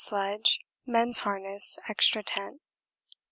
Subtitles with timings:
[0.03, 2.59] sledge: men's harness, extra tent.